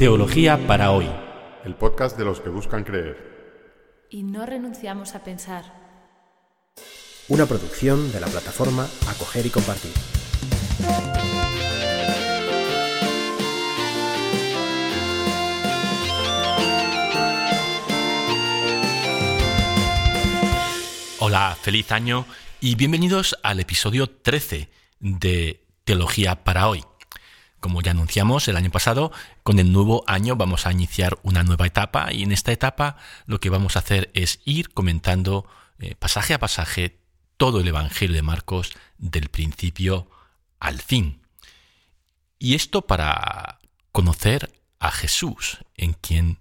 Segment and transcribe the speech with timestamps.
[0.00, 1.06] Teología para hoy.
[1.62, 4.06] El podcast de los que buscan creer.
[4.08, 5.62] Y no renunciamos a pensar.
[7.28, 9.92] Una producción de la plataforma Acoger y Compartir.
[21.18, 22.24] Hola, feliz año
[22.58, 26.89] y bienvenidos al episodio 13 de Teología para hoy.
[27.60, 31.66] Como ya anunciamos el año pasado, con el nuevo año vamos a iniciar una nueva
[31.66, 32.96] etapa y en esta etapa
[33.26, 35.46] lo que vamos a hacer es ir comentando
[35.78, 36.98] eh, pasaje a pasaje
[37.36, 40.10] todo el Evangelio de Marcos del principio
[40.58, 41.22] al fin.
[42.38, 43.58] Y esto para
[43.92, 46.38] conocer a Jesús, en quien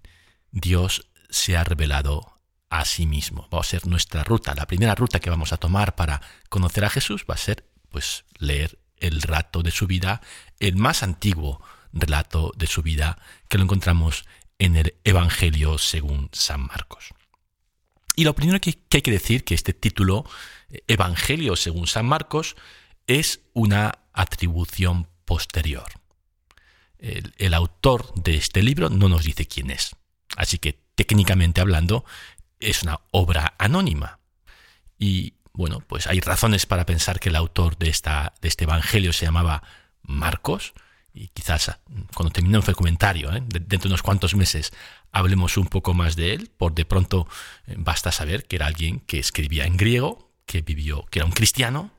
[0.51, 2.39] Dios se ha revelado
[2.69, 3.47] a sí mismo.
[3.53, 4.53] Va a ser nuestra ruta.
[4.55, 8.25] La primera ruta que vamos a tomar para conocer a Jesús va a ser pues
[8.37, 10.21] leer el relato de su vida,
[10.59, 11.61] el más antiguo
[11.93, 13.17] relato de su vida
[13.47, 14.25] que lo encontramos
[14.57, 17.13] en el Evangelio según San Marcos.
[18.15, 20.25] Y lo primero que, hay que decir que este título,
[20.87, 22.57] Evangelio según San Marcos,
[23.07, 25.87] es una atribución posterior.
[26.97, 29.95] El, el, autor de este libro no nos dice quién es.
[30.35, 32.03] Así que técnicamente hablando,
[32.59, 34.19] es una obra anónima.
[34.97, 39.13] Y bueno, pues hay razones para pensar que el autor de, esta, de este Evangelio
[39.13, 39.63] se llamaba
[40.03, 40.73] Marcos,
[41.13, 41.79] y quizás
[42.15, 43.41] cuando terminemos el comentario, ¿eh?
[43.47, 44.71] dentro de unos cuantos meses,
[45.11, 47.27] hablemos un poco más de él, por de pronto
[47.67, 51.31] eh, basta saber que era alguien que escribía en griego, que vivió, que era un
[51.31, 51.91] cristiano,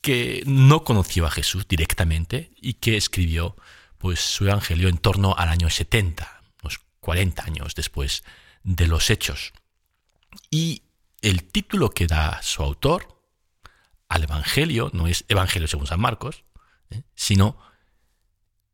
[0.00, 3.56] que no conoció a Jesús directamente y que escribió
[3.98, 8.22] pues su evangelio en torno al año 70, unos 40 años después
[8.62, 9.52] de los hechos.
[10.50, 10.82] Y
[11.20, 13.20] el título que da su autor
[14.08, 16.44] al Evangelio no es Evangelio según San Marcos,
[16.90, 17.02] ¿eh?
[17.14, 17.58] sino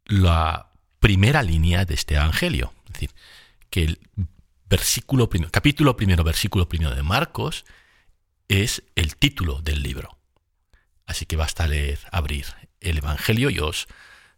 [0.07, 2.73] la primera línea de este Evangelio.
[2.87, 3.11] Es decir,
[3.71, 3.99] que el
[4.67, 7.65] versículo capítulo primero, versículo primero de Marcos
[8.49, 10.19] es el título del libro.
[11.07, 12.47] Así que basta leer, abrir
[12.81, 13.87] el Evangelio y os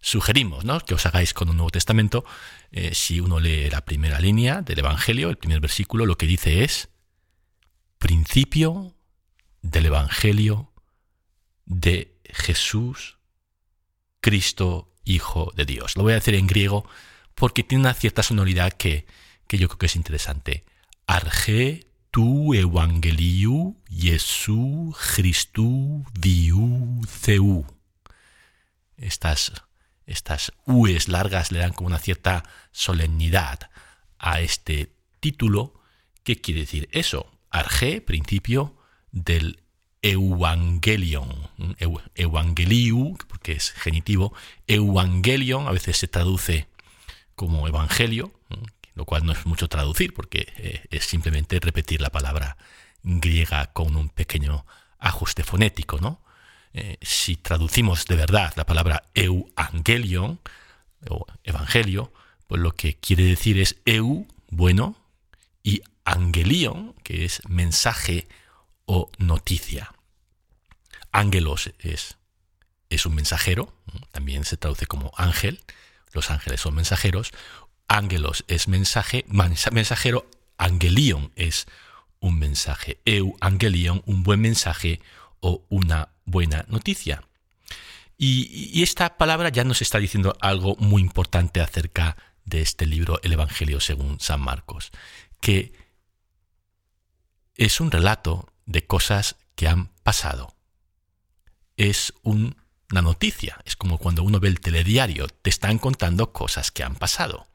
[0.00, 0.80] sugerimos ¿no?
[0.80, 2.24] que os hagáis con un Nuevo Testamento.
[2.70, 6.64] Eh, si uno lee la primera línea del Evangelio, el primer versículo, lo que dice
[6.64, 6.88] es
[7.98, 8.94] principio
[9.62, 10.72] del Evangelio
[11.64, 13.15] de Jesús,
[14.26, 15.96] Cristo, Hijo de Dios.
[15.96, 16.84] Lo voy a decir en griego
[17.36, 19.06] porque tiene una cierta sonoridad que,
[19.48, 20.64] yo creo que es interesante.
[21.06, 27.66] Arge tu evangeliu Jesu Christu diu ceu.
[28.96, 29.52] Estas,
[30.06, 33.70] estas U's largas le dan como una cierta solemnidad
[34.18, 35.80] a este título.
[36.24, 37.30] ¿Qué quiere decir eso?
[37.50, 38.76] arge, principio
[39.12, 39.62] del
[40.06, 41.28] Evangelion,
[42.14, 44.32] Evangeliu, porque es genitivo,
[44.68, 46.68] Evangelion a veces se traduce
[47.34, 48.32] como Evangelio,
[48.94, 52.56] lo cual no es mucho traducir, porque eh, es simplemente repetir la palabra
[53.02, 54.64] griega con un pequeño
[54.98, 56.20] ajuste fonético, ¿no?
[56.72, 60.38] Eh, si traducimos de verdad la palabra Evangelion,
[61.10, 62.12] o Evangelio,
[62.46, 64.96] pues lo que quiere decir es eu, bueno,
[65.64, 68.28] y angelion, que es mensaje
[68.84, 69.92] o noticia.
[71.16, 72.18] Ángelos es,
[72.90, 73.72] es un mensajero,
[74.12, 75.62] también se traduce como ángel,
[76.12, 77.30] los ángeles son mensajeros,
[77.88, 80.28] ángelos es mensaje, mensajero,
[80.58, 81.68] angelion es
[82.20, 85.00] un mensaje, eu angelion, un buen mensaje
[85.40, 87.22] o una buena noticia.
[88.18, 93.20] Y, y, esta palabra ya nos está diciendo algo muy importante acerca de este libro,
[93.22, 94.90] el Evangelio según San Marcos,
[95.40, 95.72] que
[97.54, 100.55] es un relato de cosas que han pasado.
[101.76, 102.54] Es una
[103.02, 107.46] noticia, es como cuando uno ve el telediario, te están contando cosas que han pasado.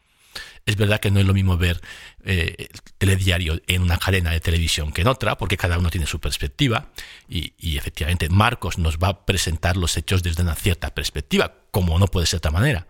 [0.66, 1.82] Es verdad que no es lo mismo ver
[2.24, 6.06] eh, el telediario en una cadena de televisión que en otra, porque cada uno tiene
[6.06, 6.92] su perspectiva,
[7.28, 11.98] y, y, efectivamente Marcos nos va a presentar los hechos desde una cierta perspectiva, como
[11.98, 12.88] no puede ser de otra manera.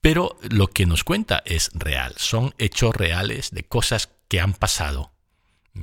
[0.00, 5.12] Pero lo que nos cuenta es real, son hechos reales de cosas que han pasado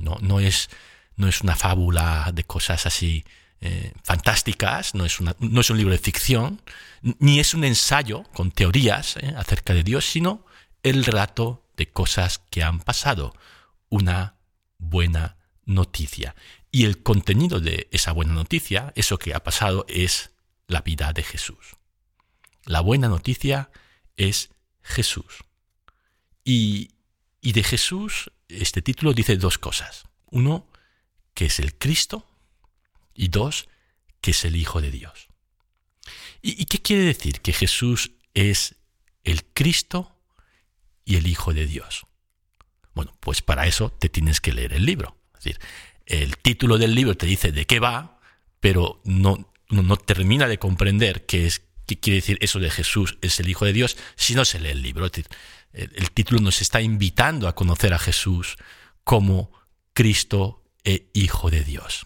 [0.02, 0.70] no, no, es,
[1.16, 3.26] no es una fábula de cosas así
[3.66, 6.62] eh, fantásticas, no es, no es un libro de ficción,
[7.02, 10.46] ni es un ensayo con teorías eh, acerca de Dios, sino
[10.84, 13.34] el relato de cosas que han pasado,
[13.90, 14.36] una
[14.78, 16.36] buena noticia.
[16.72, 20.32] Y el contenido de esa buena noticia, eso que ha pasado, es
[20.68, 21.76] la vida de Jesús.
[22.66, 23.72] La buena noticia
[24.16, 24.50] es
[24.84, 25.44] Jesús.
[26.44, 26.92] Y,
[27.42, 30.04] y de Jesús este título dice dos cosas.
[30.30, 30.68] Uno,
[31.34, 32.28] que es el Cristo
[33.16, 33.68] y dos,
[34.22, 35.28] que es el Hijo de Dios.
[36.42, 37.42] ¿Y, qué quiere decir?
[37.42, 38.76] Que Jesús es
[39.24, 40.16] el Cristo
[41.04, 42.06] y el Hijo de Dios.
[42.94, 45.18] Bueno, pues para eso te tienes que leer el libro.
[45.34, 45.60] Es decir,
[46.06, 48.20] el título del libro te dice de qué va,
[48.60, 53.40] pero no, no, termina de comprender qué, es, qué quiere decir eso de Jesús es
[53.40, 55.10] el Hijo de Dios si no se lee el libro.
[55.74, 58.58] el título nos está invitando a conocer a Jesús
[59.04, 59.52] como
[59.94, 62.06] Cristo e Hijo de Dios.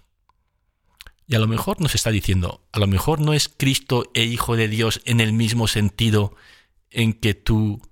[1.29, 4.55] Y a lo mejor nos está diciendo, a lo mejor no es Cristo e Hijo
[4.55, 6.35] de Dios en el mismo sentido
[6.89, 7.87] en que tú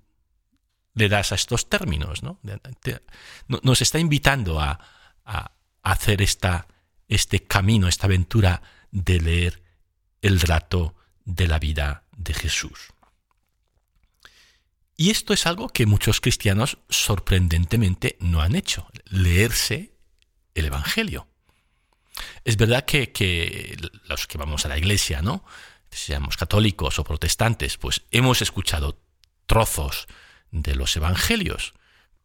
[0.94, 2.40] le das a estos términos, ¿no?
[3.62, 4.80] Nos está invitando a,
[5.84, 6.66] hacer esta,
[7.06, 9.62] este camino, esta aventura de leer
[10.20, 12.92] el rato de la vida de Jesús.
[14.96, 19.92] Y esto es algo que muchos cristianos sorprendentemente no han hecho, leerse
[20.54, 21.28] el Evangelio.
[22.44, 25.44] Es verdad que, los que vamos a la iglesia, ¿no?
[25.90, 29.00] Seamos católicos o protestantes, pues hemos escuchado
[29.46, 30.06] trozos
[30.50, 31.74] de los evangelios.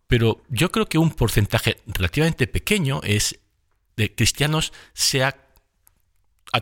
[0.07, 3.39] Pero yo creo que un porcentaje relativamente pequeño es
[3.95, 5.37] de cristianos se ha,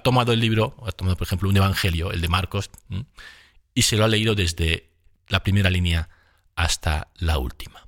[0.04, 2.70] tomado el libro, ha tomado por ejemplo un evangelio, el de Marcos,
[3.74, 4.92] y se lo ha leído desde
[5.28, 6.10] la primera línea
[6.56, 7.88] hasta la última.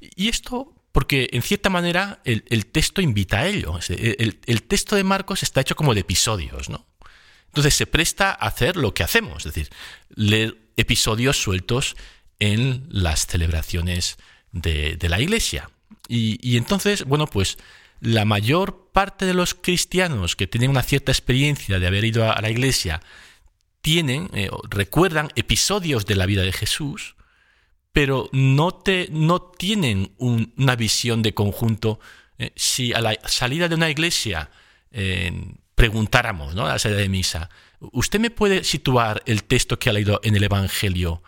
[0.00, 3.80] Y esto porque en cierta manera el, texto invita a ello.
[3.88, 6.86] El, texto de Marcos está hecho como de episodios, ¿no?
[7.48, 9.72] Entonces se presta a hacer lo que hacemos, es decir,
[10.14, 11.96] leer episodios sueltos
[12.38, 14.18] en las celebraciones
[14.52, 15.68] de, la iglesia.
[16.06, 17.58] Y, entonces, bueno, pues
[18.00, 22.40] la mayor parte de los cristianos que tienen una cierta experiencia de haber ido a,
[22.40, 23.00] la iglesia
[23.80, 27.16] tienen, eh, recuerdan episodios de la vida de Jesús,
[27.94, 32.00] pero no, te, no tienen una visión de conjunto.
[32.38, 34.50] Eh, si a la salida de una iglesia
[35.76, 36.66] preguntáramos, ¿no?
[36.66, 40.34] a la salida de misa, ¿usted me puede situar el texto que ha leído en
[40.34, 41.22] el Evangelio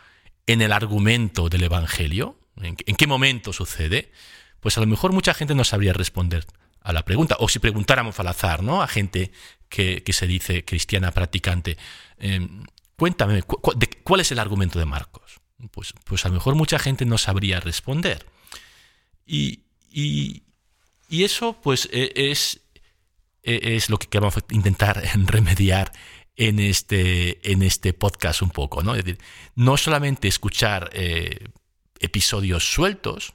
[0.49, 2.37] en el argumento del Evangelio?
[2.61, 4.11] ¿En, qué momento sucede?
[4.59, 6.47] Pues a lo mejor mucha gente no sabría responder
[6.81, 7.37] a la pregunta.
[7.39, 8.83] O si preguntáramos al azar, ¿no?
[8.83, 9.31] A gente
[9.69, 11.77] que, se dice cristiana practicante,
[12.19, 12.49] eh,
[12.97, 15.41] cuéntame, ¿cuál es el argumento de Marcos?
[15.69, 18.27] Pues, pues a lo mejor mucha gente no sabría responder.
[19.27, 19.63] Y,
[21.09, 22.61] eso pues e, es,
[23.43, 25.93] e, es lo que a intentar remediar
[26.37, 28.95] en este, en este podcast un poco, ¿no?
[28.95, 29.19] Es decir,
[29.55, 31.49] no solamente escuchar eh,
[31.99, 33.35] episodios sueltos,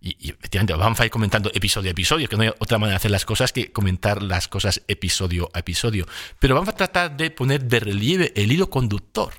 [0.00, 2.96] y, efectivamente vamos a ir comentando episodio a episodio, que no hay otra manera de
[2.96, 6.06] hacer las cosas que comentar las cosas episodio a episodio,
[6.38, 9.32] pero vamos a tratar de poner de relieve el hilo conductor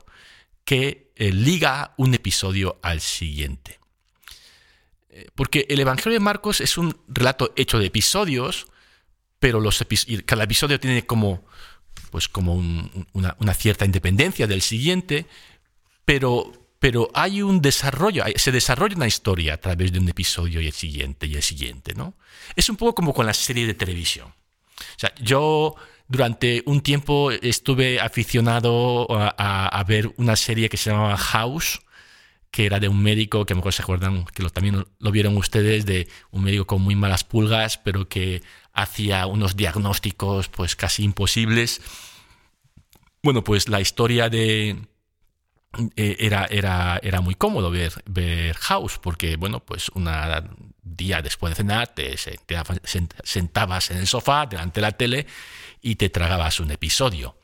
[0.65, 3.79] que eh, liga un episodio al siguiente.
[5.09, 8.67] Eh, porque el Evangelio de Marcos es un relato hecho de episodios,
[9.39, 9.85] pero los
[10.25, 11.45] cada episodio tiene como,
[12.09, 15.27] pues como una, cierta independencia del siguiente,
[16.05, 20.67] pero, pero hay un desarrollo, se desarrolla una historia a través de un episodio y
[20.67, 22.15] el siguiente y el siguiente, ¿no?
[22.55, 24.29] Es un poco como con la serie de televisión.
[24.29, 25.75] O sea, yo
[26.13, 31.81] durante un tiempo estuve aficionado a, ver una serie que se llamaba House,
[32.51, 35.35] que era de un médico, que a lo mejor se acuerdan, que también lo vieron
[35.37, 38.43] ustedes, de un médico con muy malas pulgas, pero que
[38.73, 41.81] hacía unos diagnósticos pues casi imposibles.
[43.23, 44.77] Bueno, pues la historia de,
[45.95, 50.07] eh, era, era, era muy cómodo ver, ver House, porque, bueno, pues un
[50.83, 52.15] día después de cenar te,
[53.23, 55.25] sentabas en el sofá delante de la tele
[55.83, 57.37] y te tragabas un episodio.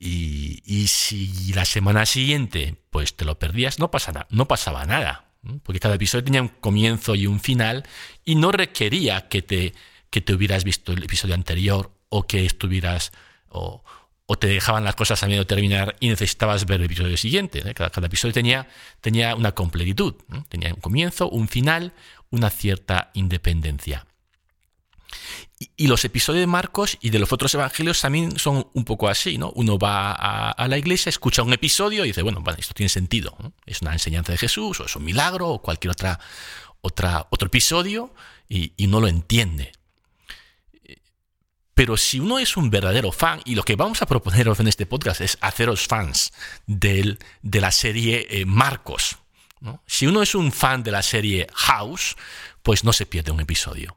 [0.00, 5.26] Y, y, si la semana siguiente pues te lo perdías, no pasaba, no pasaba nada,
[5.62, 7.84] porque cada episodio tenía un comienzo y un final
[8.24, 9.74] y no requería que te,
[10.10, 13.12] que te hubieras visto el episodio anterior o que estuvieras
[13.48, 13.84] o,
[14.26, 17.62] o te dejaban las cosas a medio terminar y necesitabas ver el episodio siguiente.
[17.68, 17.74] ¿eh?
[17.74, 18.68] Cada, episodio tenía,
[19.00, 20.14] tenía una completitud,
[20.48, 21.92] tenía un comienzo, un final,
[22.30, 24.06] una cierta independencia.
[25.76, 29.38] Y, los episodios de Marcos y de los otros evangelios también son un poco así,
[29.38, 29.50] ¿no?
[29.54, 33.80] Uno va a, la iglesia, escucha un episodio y dice, bueno, esto tiene sentido, es
[33.80, 36.20] una enseñanza de Jesús, o es un milagro, o cualquier otra,
[36.82, 38.12] otra, otro episodio,
[38.48, 39.72] y, no lo entiende.
[41.72, 44.84] Pero si uno es un verdadero fan, y lo que vamos a proponeros en este
[44.86, 46.32] podcast es haceros fans
[46.66, 49.16] de la serie eh, Marcos.
[49.86, 52.16] Si uno es un fan de la serie House,
[52.62, 53.96] pues no se pierde un episodio.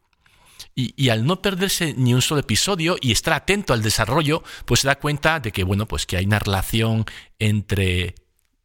[0.82, 4.88] Y, al no perderse ni un solo episodio y estar atento al desarrollo, pues se
[4.88, 7.06] da cuenta de que, bueno, pues que hay una relación
[7.38, 8.16] entre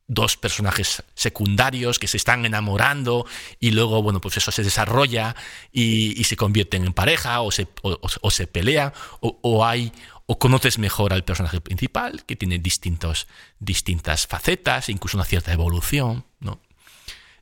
[0.06, 3.26] dos personajes secundarios que se están enamorando
[3.58, 5.34] y luego, bueno, pues eso se desarrolla
[5.72, 9.92] y, se convierten en pareja o se, o, se pelean o, hay
[10.26, 13.26] o conoces mejor al personaje principal que tiene distintos,
[13.58, 16.60] distintas facetas, incluso una cierta evolución, ¿no?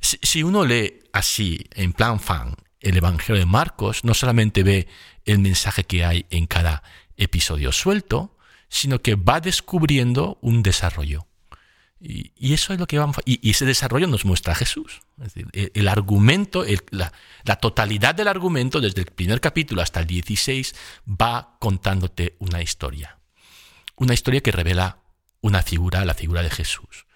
[0.01, 4.89] Si, uno lee así, en plan fan, el Evangelio de Marcos, no solamente ve
[5.25, 6.83] el mensaje que hay en cada
[7.17, 8.37] episodio suelto,
[8.69, 11.27] sino que va descubriendo un desarrollo.
[12.01, 15.03] Y, eso es lo que vamos y, ese desarrollo nos muestra Jesús.
[15.19, 17.13] Es decir, el, argumento, la,
[17.45, 20.75] la, totalidad del argumento, desde el primer capítulo hasta el 16,
[21.09, 23.19] va contándote una historia.
[23.95, 24.99] Una historia que revela
[25.43, 27.07] una figura, la figura de Jesús.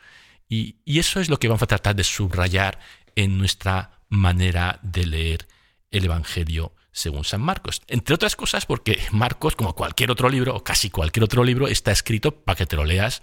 [0.48, 2.78] Y, eso es lo que vamos a tratar de subrayar
[3.16, 5.48] en nuestra manera de leer
[5.90, 7.82] el Evangelio según San Marcos.
[7.88, 11.92] Entre otras cosas porque Marcos, como cualquier otro libro, o casi cualquier otro libro, está
[11.92, 13.22] escrito para que te lo leas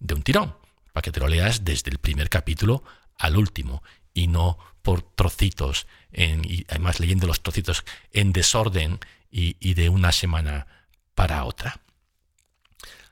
[0.00, 0.56] de un tirón,
[0.92, 2.82] para que te lo leas desde el primer capítulo
[3.16, 3.82] al último,
[4.12, 8.98] y no por trocitos, y además leyendo los trocitos en desorden
[9.30, 10.66] y de una semana
[11.14, 11.80] para otra.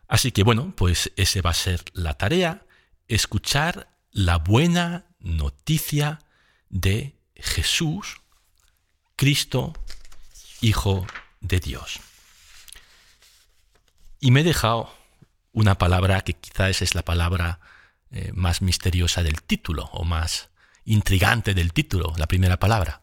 [0.08, 2.66] Así que bueno, pues ese va a ser la tarea
[3.08, 6.18] escuchar la buena noticia
[6.68, 8.21] de Jesús,
[9.22, 9.72] Cristo,
[10.60, 11.06] Hijo
[11.40, 12.00] de Dios.
[14.18, 14.92] Y me he dejado
[15.52, 17.60] una palabra que quizás es la palabra
[18.10, 20.50] eh, más misteriosa del título o más
[20.84, 23.02] intrigante del título, la primera palabra.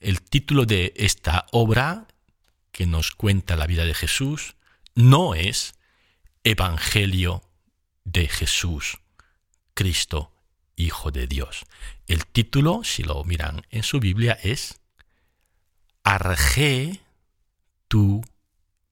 [0.00, 2.06] El título de esta obra
[2.72, 4.56] que nos cuenta la vida de Jesús
[4.94, 5.74] no es
[6.42, 7.42] Evangelio
[8.04, 8.96] de Jesús,
[9.74, 10.32] Cristo,
[10.74, 11.66] Hijo de Dios.
[12.06, 14.80] El título, si lo miran en su Biblia, es
[16.08, 17.02] Arge
[17.86, 18.24] tu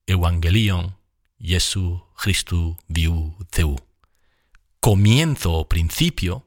[0.07, 0.99] Evangelion
[1.39, 3.75] Jesu Christu viu Teu.
[4.81, 6.45] Comienzo o principio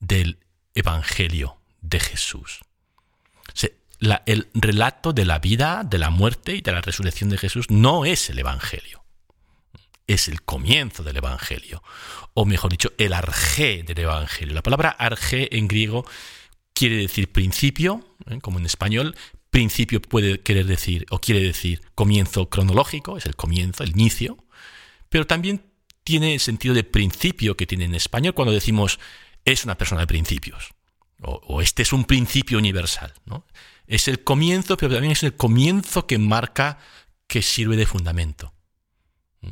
[0.00, 0.38] del
[0.74, 2.60] Evangelio de Jesús.
[4.24, 8.06] el relato de la vida, de la muerte y de la resurrección de Jesús no
[8.06, 9.04] es el Evangelio
[10.06, 11.82] es el comienzo del Evangelio,
[12.34, 14.54] o mejor dicho, el arjé del Evangelio.
[14.54, 16.04] La palabra arjé en griego
[16.74, 18.38] quiere decir principio, ¿eh?
[18.42, 19.16] como en español,
[19.54, 24.36] principio puede querer decir o quiere decir comienzo cronológico, es el comienzo, el inicio,
[25.08, 25.64] pero también
[26.02, 28.98] tiene el sentido de principio que tiene en español cuando decimos
[29.44, 30.74] es una persona de principios,
[31.22, 33.12] o, o este es un principio universal.
[33.24, 33.46] ¿no?
[33.86, 36.78] Es el comienzo, pero también es el comienzo que marca
[37.26, 38.54] que sirve de fundamento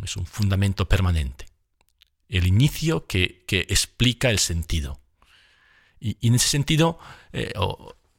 [0.03, 1.47] es un fundamento permanente.
[2.29, 5.01] El inicio que, explica el sentido.
[6.01, 6.99] Y, en ese sentido,
[7.33, 7.53] eh,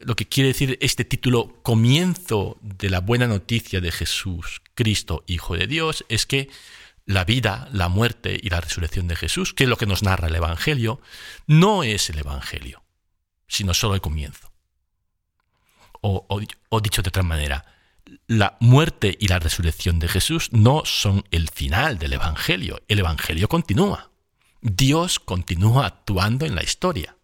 [0.06, 5.56] lo que quiere decir este título, comienzo de la buena noticia de Jesús, Cristo, Hijo
[5.56, 6.50] de Dios, es que
[7.06, 10.28] la vida, la muerte y la resurrección de Jesús, que es lo que nos narra
[10.28, 11.02] el Evangelio,
[11.48, 12.84] no es el Evangelio,
[13.48, 14.52] sino solo el comienzo.
[16.02, 17.66] o dicho de otra manera,
[18.28, 22.82] la muerte y la resurrección de Jesús no son el final del Evangelio.
[22.88, 24.12] El Evangelio continúa.
[24.62, 27.18] Dios continúa actuando en la historia.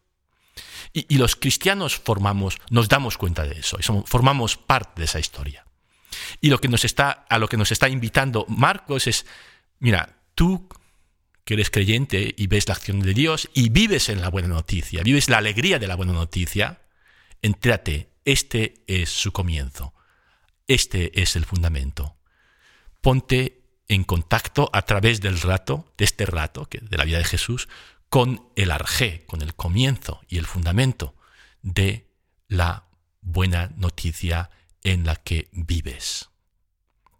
[0.91, 5.65] Y, los cristianos formamos, nos damos cuenta de eso, y formamos parte de esa historia.
[6.41, 9.25] Y lo que nos está, a lo que nos está invitando Marcos es,
[9.79, 10.67] mira, tú
[11.45, 15.03] que eres creyente y ves la acción de Dios y vives en la buena noticia,
[15.03, 16.81] vives la alegría de la buena noticia,
[17.41, 19.93] entrate, este es su comienzo.
[20.67, 22.15] Este es el fundamento.
[23.01, 27.67] Ponte en contacto a través del rato, de este rato, de la vida de Jesús,
[28.09, 31.15] con el arjé, con el comienzo y el fundamento
[31.61, 32.07] de
[32.47, 32.85] la
[33.21, 34.49] buena noticia
[34.83, 36.29] en la que vives.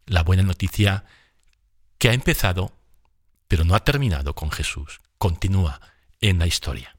[0.05, 1.05] La buena noticia
[1.97, 2.73] que ha empezado,
[3.47, 5.79] pero no ha terminado con Jesús, continúa
[6.21, 6.95] en la historia.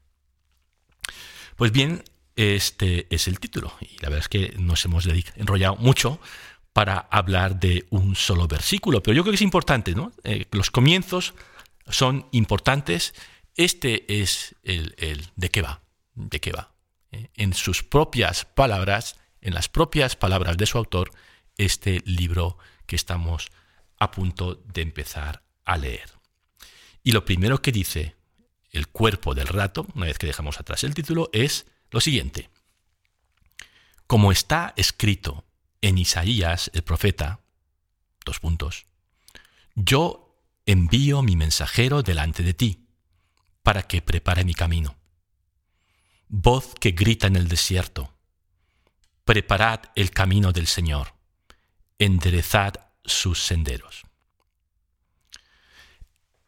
[1.55, 2.03] Pues bien,
[2.35, 3.73] este es el título.
[3.81, 5.05] Y la verdad es que nos hemos
[5.35, 6.19] enrollado mucho
[6.73, 9.03] para hablar de un solo versículo.
[9.03, 10.11] Pero yo creo que es importante, ¿no?
[10.23, 11.33] Eh, los comienzos
[11.87, 13.13] son importantes.
[13.55, 14.95] Este es el,
[15.35, 15.81] de qué va.
[16.15, 16.73] De qué va.
[17.11, 21.11] Eh, en sus propias palabras, en las propias palabras de su autor,
[21.57, 23.51] este libro que estamos
[23.99, 26.09] a punto de empezar a leer.
[27.03, 28.15] Y lo primero que dice
[28.71, 32.49] el cuerpo del rato, una vez que dejamos atrás el título, es lo siguiente.
[34.07, 35.45] Como está escrito
[35.81, 37.41] en Isaías, el profeta,
[38.25, 38.85] dos puntos,
[39.75, 42.87] yo envío mi mensajero delante de ti,
[43.63, 44.95] para que prepare mi camino.
[46.27, 48.13] Voz que grita en el desierto,
[49.25, 51.13] preparad el camino del Señor,
[51.99, 54.03] enderezad sus senderos.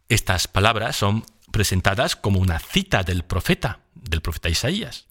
[0.10, 5.08] Estas palabras son presentadas como una cita del profeta, del profeta Isaías.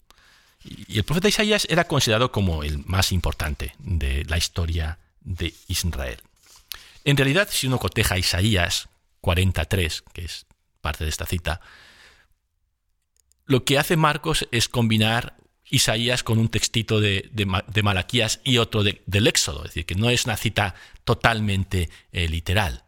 [0.63, 6.21] Y el profeta Isaías era considerado como el más importante de la historia de Israel.
[7.03, 8.89] En realidad, si uno coteja Isaías
[9.21, 10.45] 43, que es
[10.81, 11.59] parte de esta cita,
[13.45, 15.37] lo que hace Marcos es combinar
[15.69, 17.29] Isaías con un textito de,
[17.83, 22.83] Malaquías y otro del Éxodo, es decir, que no es una cita totalmente eh, literal.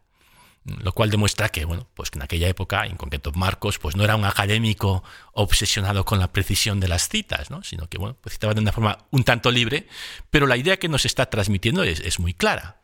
[0.64, 4.16] Lo cual demuestra que, bueno, pues en aquella época, en concreto Marcos, pues no era
[4.16, 7.62] un académico obsesionado con la precisión de las citas, ¿no?
[7.62, 9.86] sino que bueno, pues citaba de una forma un tanto libre,
[10.28, 12.80] pero la idea que nos está transmitiendo es, muy clara,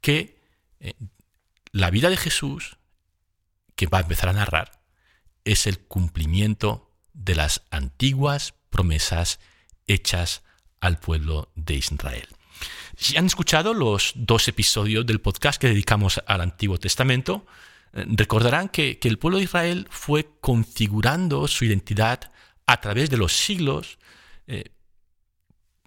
[0.00, 0.38] que
[0.78, 0.94] eh,
[1.72, 2.78] la vida de Jesús,
[3.74, 4.80] que va a empezar a narrar,
[5.44, 9.40] es el cumplimiento de las antiguas promesas
[9.86, 10.42] hechas
[10.80, 12.28] al pueblo de Israel.
[12.96, 17.46] Si han escuchado los dos episodios del podcast que dedicamos al Antiguo Testamento,
[17.92, 22.32] eh, recordarán que, el pueblo de Israel fue configurando su identidad
[22.66, 23.98] a través de los siglos
[24.46, 24.72] eh,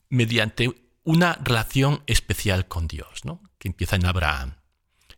[0.09, 3.41] mediante una relación especial con Dios, ¿no?
[3.57, 4.55] que empieza en Abraham.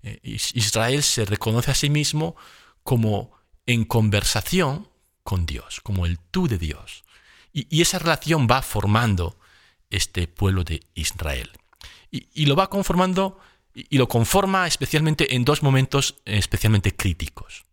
[0.04, 2.36] Eh, Israel se reconoce a sí mismo
[2.84, 3.32] como
[3.66, 4.89] en conversación
[5.30, 7.04] con Dios, como el tú de Dios.
[7.54, 9.38] Y, esa relación va formando
[9.92, 11.52] este pueblo de Israel.
[12.10, 13.38] Y, lo va conformando
[13.76, 17.66] y, lo conforma especialmente en dos momentos especialmente críticos.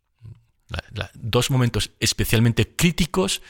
[1.14, 3.40] dos momentos especialmente críticos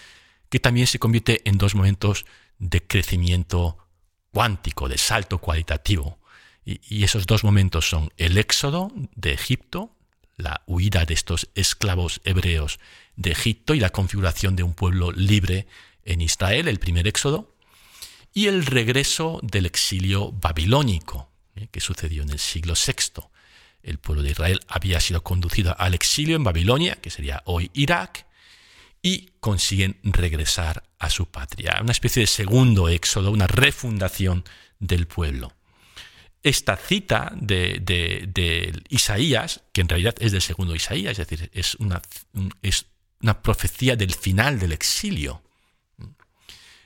[0.51, 2.27] que también se convierte en dos momentos
[2.61, 3.77] de crecimiento
[4.31, 6.21] cuántico, de salto cualitativo.
[6.65, 9.96] y esos dos momentos son el éxodo de Egipto,
[10.37, 12.79] la huida de estos esclavos hebreos
[13.17, 15.67] de Egipto y la configuración de un pueblo libre
[16.05, 17.55] en Israel, el primer éxodo,
[18.33, 23.23] y el regreso del exilio babilónico, eh, que sucedió en el siglo VI.
[23.83, 28.27] El pueblo de Israel había sido conducido al exilio en Babilonia, que sería hoy Irak,
[29.01, 31.79] y consiguen regresar a su patria.
[31.81, 34.45] Una especie de segundo éxodo, una refundación
[34.81, 35.56] del pueblo.
[36.43, 42.01] Esta cita de, Isaías, que en realidad es del segundo Isaías, es decir, es una,
[42.63, 42.87] es
[43.21, 45.43] una profecía del final del exilio,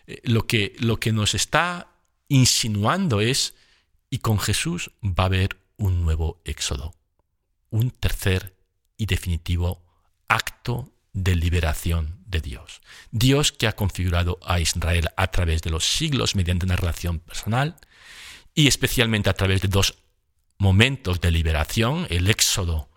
[0.07, 1.89] eh, lo que, lo que nos está
[2.29, 3.55] insinuando es,
[4.09, 6.95] y con Jesús va a haber un nuevo éxodo,
[7.71, 8.57] un tercer
[8.97, 9.83] y definitivo
[10.29, 12.81] acto de liberación de Dios.
[13.11, 17.77] Dios que ha configurado a Israel a través de los siglos mediante una relación personal
[18.55, 19.97] y especialmente a través de dos
[20.59, 22.91] momentos de liberación, el éxodo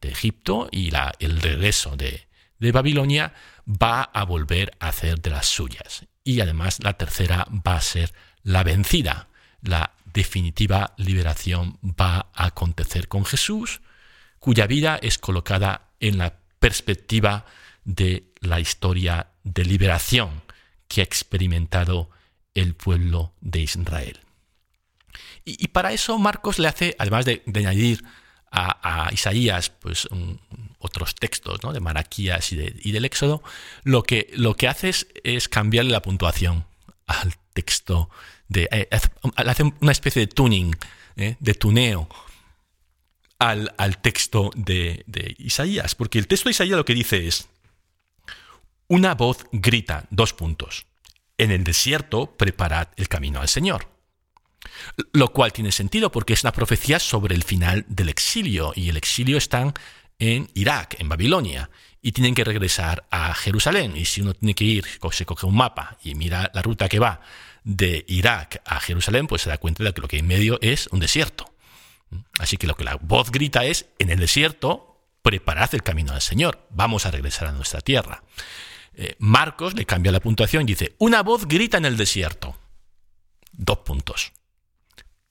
[0.00, 0.90] de Egipto y
[1.20, 2.26] el regreso de,
[2.58, 3.34] de Babilonia,
[3.66, 8.12] va a volver a hacer de las suyas y además la tercera va a ser
[8.42, 9.28] la vencida.
[9.60, 13.82] La definitiva liberación va a acontecer con Jesús,
[14.38, 17.44] cuya vida es colocada en la perspectiva
[17.84, 20.42] de la historia de liberación
[20.88, 22.10] que ha experimentado
[22.54, 24.23] el pueblo de Israel.
[25.44, 28.02] Y, para eso Marcos le hace, además de, añadir
[28.50, 30.08] a, Isaías pues,
[30.78, 31.72] otros textos ¿no?
[31.72, 33.42] de Maraquías y, de, del Éxodo,
[33.82, 34.92] lo que, lo que hace
[35.24, 36.64] es, cambiarle la puntuación
[37.06, 38.08] al texto,
[38.48, 40.74] de, eh, hace una especie de tuning,
[41.16, 41.36] ¿eh?
[41.40, 42.08] de tuneo
[43.38, 47.48] al, texto de, de Isaías, porque el texto de Isaías lo que dice es,
[48.88, 50.86] una voz grita, dos puntos,
[51.38, 53.93] en el desierto preparad el camino al Señor.
[55.12, 58.96] Lo cual tiene sentido porque es una profecía sobre el final del exilio y el
[58.96, 59.72] exilio está
[60.18, 63.96] en Irak, en Babilonia, y tienen que regresar a Jerusalén.
[63.96, 66.98] Y si uno tiene que ir, se coge un mapa y mira la ruta que
[66.98, 67.20] va
[67.64, 70.58] de Irak a Jerusalén, pues se da cuenta de que lo que hay en medio
[70.60, 71.54] es un desierto.
[72.38, 76.20] Así que lo que la voz grita es, en el desierto, preparad el camino al
[76.20, 78.22] Señor, vamos a regresar a nuestra tierra.
[78.92, 82.54] Eh, Marcos le cambia la puntuación y dice, una voz grita en el desierto.
[83.50, 84.33] Dos puntos.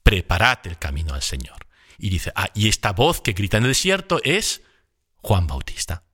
[0.04, 1.66] Preparad el camino al Señor.
[1.98, 4.62] Y dice, ah, y esta voz que grita en el desierto es
[5.16, 6.04] Juan Bautista.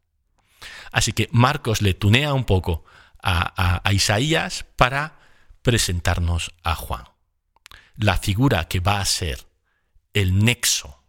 [0.92, 2.84] Así que Marcos le tunea un poco
[3.22, 5.18] a, Isaías para
[5.62, 7.04] presentarnos a Juan.
[7.96, 9.46] La figura que va a ser
[10.14, 11.04] el nexo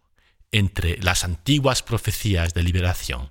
[0.50, 3.30] entre las antiguas profecías de liberación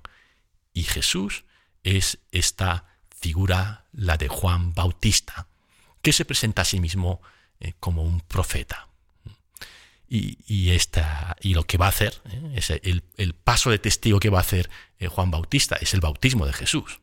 [0.72, 1.44] y Jesús
[1.84, 5.46] es esta figura, la de Juan Bautista,
[6.00, 7.20] que se presenta a sí mismo
[7.60, 8.88] eh, como un profeta
[10.14, 12.52] y, esta, y lo que va a hacer, ¿eh?
[12.56, 16.44] es el, paso de testigo que va a hacer eh, Juan Bautista, es el bautismo
[16.44, 17.00] de Jesús.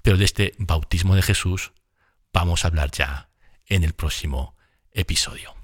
[0.00, 1.72] Pero de este bautismo de Jesús
[2.32, 3.30] vamos a hablar ya
[3.66, 4.56] en el próximo
[4.92, 5.56] episodio.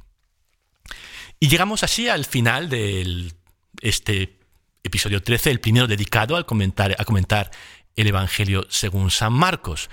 [1.38, 3.32] Y llegamos así al final de
[3.80, 4.40] este
[4.82, 7.52] episodio 13, el primero dedicado al comentar, a comentar
[7.94, 9.88] el Evangelio según San Marcos.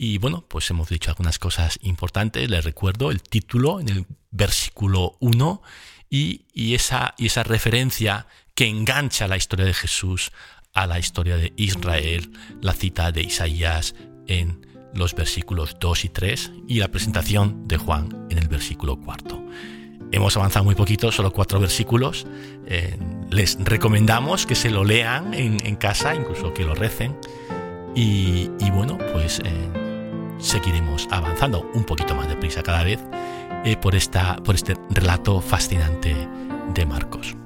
[0.00, 2.48] Y bueno, pues hemos dicho algunas cosas importantes.
[2.48, 5.60] Les recuerdo el título en el versículo 1
[6.08, 10.30] y, esa, y esa referencia que engancha la historia de Jesús
[10.72, 12.30] a la historia de Israel,
[12.62, 13.96] la cita de Isaías
[14.28, 19.44] en los versículos 2 y 3 y la presentación de Juan en el versículo cuarto.
[20.12, 22.24] Hemos avanzado muy poquito, solo cuatro versículos.
[22.66, 22.96] Eh,
[23.30, 27.16] les recomendamos que se lo lean en, casa, incluso que lo recen.
[27.96, 29.87] Y, bueno, pues eh,
[30.38, 33.00] seguiremos avanzando un poquito más deprisa cada vez
[33.64, 36.14] eh, por, esta, por este relato fascinante
[36.74, 37.36] de Marcos.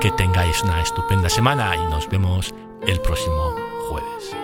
[0.00, 2.54] Que tengáis una estupenda semana y nos vemos
[2.86, 3.54] el próximo
[3.88, 4.36] jueves.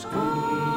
[0.00, 0.69] szkoły.